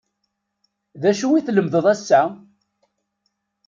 [1.01, 2.21] D acu i tlemdeḍ ass-a?